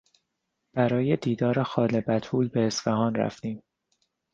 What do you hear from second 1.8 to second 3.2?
بتول به اصفهان